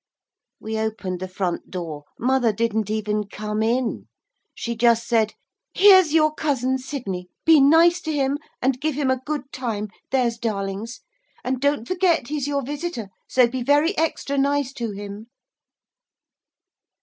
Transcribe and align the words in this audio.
We 0.59 0.79
opened 0.79 1.19
the 1.19 1.27
front 1.27 1.69
door. 1.69 2.05
Mother 2.17 2.51
didn't 2.51 2.89
even 2.89 3.27
come 3.27 3.61
in. 3.61 4.07
She 4.55 4.75
just 4.75 5.07
said, 5.07 5.35
'Here's 5.75 6.11
your 6.11 6.33
Cousin 6.33 6.79
Sidney. 6.79 7.29
Be 7.45 7.59
nice 7.59 8.01
to 8.01 8.11
him 8.11 8.39
and 8.63 8.81
give 8.81 8.95
him 8.95 9.11
a 9.11 9.19
good 9.23 9.51
time, 9.51 9.89
there's 10.09 10.39
darlings. 10.39 11.01
And 11.43 11.61
don't 11.61 11.87
forget 11.87 12.29
he's 12.29 12.47
your 12.47 12.63
visitor, 12.63 13.09
so 13.29 13.47
be 13.47 13.61
very 13.61 13.95
extra 13.95 14.39
nice 14.39 14.73
to 14.73 14.89
him.' 14.89 15.27